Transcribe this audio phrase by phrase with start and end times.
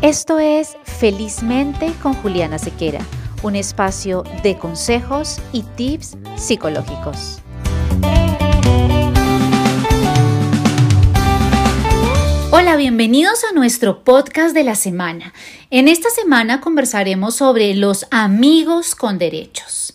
[0.00, 3.00] Esto es Felizmente con Juliana Sequera,
[3.42, 7.40] un espacio de consejos y tips psicológicos.
[12.52, 15.34] Hola, bienvenidos a nuestro podcast de la semana.
[15.70, 19.94] En esta semana conversaremos sobre los amigos con derechos.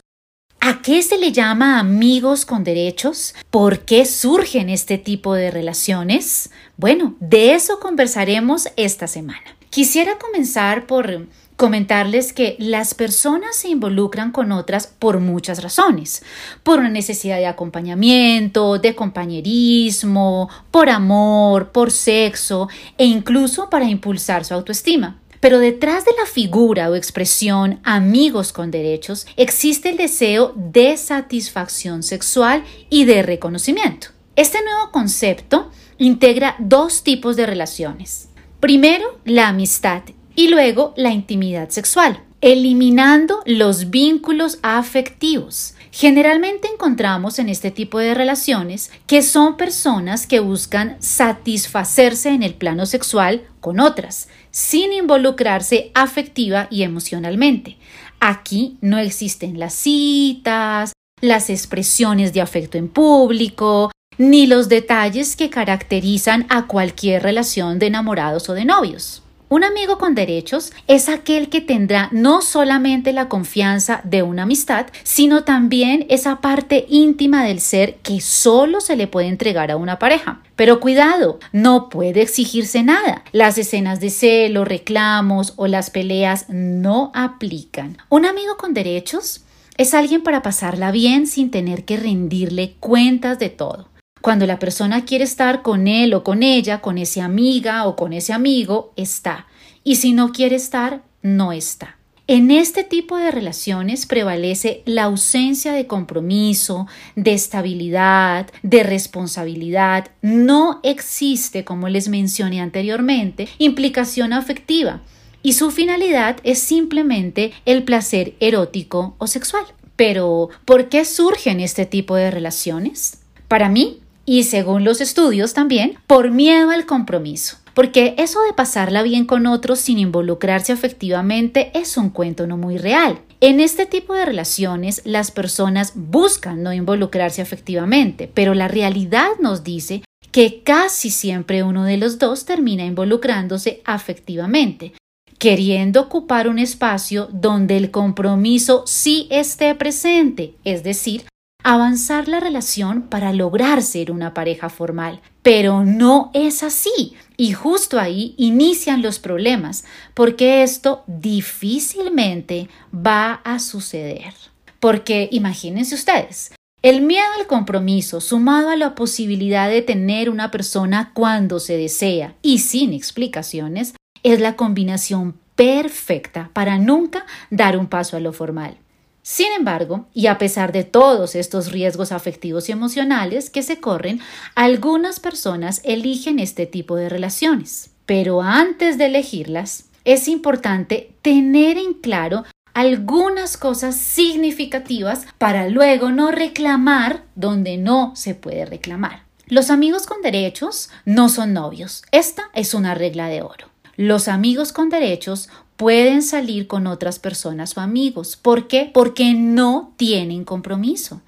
[0.60, 3.36] ¿A qué se le llama amigos con derechos?
[3.50, 6.50] ¿Por qué surgen este tipo de relaciones?
[6.76, 9.56] Bueno, de eso conversaremos esta semana.
[9.74, 16.22] Quisiera comenzar por comentarles que las personas se involucran con otras por muchas razones,
[16.62, 22.70] por una necesidad de acompañamiento, de compañerismo, por amor, por sexo
[23.00, 25.20] e incluso para impulsar su autoestima.
[25.40, 32.04] Pero detrás de la figura o expresión amigos con derechos existe el deseo de satisfacción
[32.04, 34.10] sexual y de reconocimiento.
[34.36, 38.30] Este nuevo concepto integra dos tipos de relaciones
[38.64, 40.04] Primero, la amistad
[40.38, 45.74] y luego la intimidad sexual, eliminando los vínculos afectivos.
[45.92, 52.54] Generalmente encontramos en este tipo de relaciones que son personas que buscan satisfacerse en el
[52.54, 57.76] plano sexual con otras, sin involucrarse afectiva y emocionalmente.
[58.22, 65.50] Aquí no existen las citas, las expresiones de afecto en público, ni los detalles que
[65.50, 69.24] caracterizan a cualquier relación de enamorados o de novios.
[69.54, 74.88] Un amigo con derechos es aquel que tendrá no solamente la confianza de una amistad,
[75.04, 80.00] sino también esa parte íntima del ser que solo se le puede entregar a una
[80.00, 80.42] pareja.
[80.56, 83.24] Pero cuidado, no puede exigirse nada.
[83.32, 87.98] Las escenas de celo, reclamos o las peleas no aplican.
[88.10, 89.44] Un amigo con derechos
[89.78, 93.93] es alguien para pasarla bien sin tener que rendirle cuentas de todo.
[94.24, 98.14] Cuando la persona quiere estar con él o con ella, con ese amiga o con
[98.14, 99.48] ese amigo, está.
[99.84, 101.98] Y si no quiere estar, no está.
[102.28, 110.08] En este tipo de relaciones prevalece la ausencia de compromiso, de estabilidad, de responsabilidad.
[110.22, 115.02] No existe, como les mencioné anteriormente, implicación afectiva
[115.42, 119.66] y su finalidad es simplemente el placer erótico o sexual.
[119.98, 123.20] Pero, ¿por qué surgen este tipo de relaciones?
[123.50, 127.58] Para mí, y según los estudios también, por miedo al compromiso.
[127.74, 132.78] Porque eso de pasarla bien con otros sin involucrarse afectivamente es un cuento no muy
[132.78, 133.20] real.
[133.42, 139.64] En este tipo de relaciones las personas buscan no involucrarse afectivamente, pero la realidad nos
[139.64, 144.94] dice que casi siempre uno de los dos termina involucrándose afectivamente,
[145.38, 151.26] queriendo ocupar un espacio donde el compromiso sí esté presente, es decir,
[151.64, 155.22] avanzar la relación para lograr ser una pareja formal.
[155.42, 157.14] Pero no es así.
[157.36, 164.34] Y justo ahí inician los problemas, porque esto difícilmente va a suceder.
[164.80, 171.12] Porque imagínense ustedes, el miedo al compromiso, sumado a la posibilidad de tener una persona
[171.14, 178.18] cuando se desea y sin explicaciones, es la combinación perfecta para nunca dar un paso
[178.18, 178.78] a lo formal.
[179.24, 184.20] Sin embargo, y a pesar de todos estos riesgos afectivos y emocionales que se corren,
[184.54, 187.92] algunas personas eligen este tipo de relaciones.
[188.06, 196.32] Pero antes de elegirlas, es importante tener en claro algunas cosas significativas para luego no
[196.32, 199.24] reclamar donde no se puede reclamar.
[199.48, 202.04] Los amigos con derechos no son novios.
[202.12, 203.68] Esta es una regla de oro.
[203.96, 208.36] Los amigos con derechos pueden salir con otras personas o amigos.
[208.36, 208.90] ¿Por qué?
[208.94, 211.22] Porque no tienen compromiso.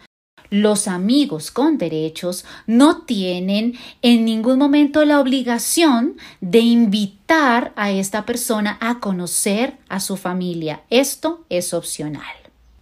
[0.49, 8.25] Los amigos con derechos no tienen en ningún momento la obligación de invitar a esta
[8.25, 10.83] persona a conocer a su familia.
[10.89, 12.23] Esto es opcional.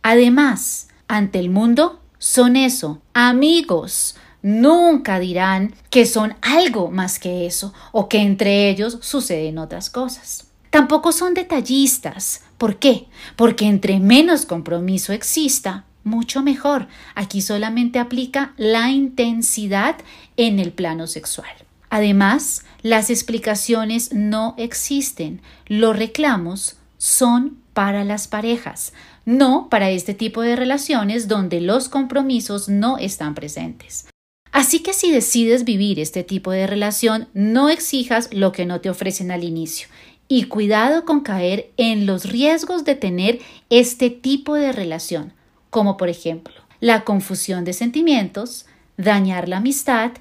[0.02, 4.16] Además, ante el mundo son eso, amigos.
[4.42, 10.53] Nunca dirán que son algo más que eso o que entre ellos suceden otras cosas.
[10.74, 12.42] Tampoco son detallistas.
[12.58, 13.06] ¿Por qué?
[13.36, 16.88] Porque entre menos compromiso exista, mucho mejor.
[17.14, 19.98] Aquí solamente aplica la intensidad
[20.36, 21.52] en el plano sexual.
[21.92, 25.44] Además, las explicaciones no existen.
[25.68, 28.94] Los reclamos son para las parejas,
[29.26, 34.08] no para este tipo de relaciones donde los compromisos no están presentes.
[34.52, 38.90] Así que si decides vivir este tipo de relación, no exijas lo que no te
[38.90, 39.88] ofrecen al inicio
[40.36, 43.40] y cuidado con caer en los riesgos de tener
[43.70, 45.32] este tipo de relación,
[45.70, 48.66] como por ejemplo la confusión de sentimientos,
[48.98, 50.14] dañar la amistad,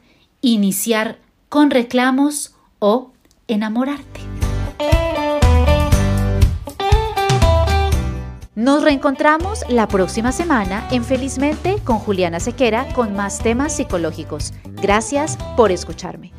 [0.43, 1.19] iniciar
[1.49, 3.13] con reclamos o
[3.49, 4.21] enamorarte.
[8.55, 14.53] Nos reencontramos la próxima semana en Felizmente con Juliana Sequera con más temas psicológicos.
[14.83, 16.33] Gracias por escucharme.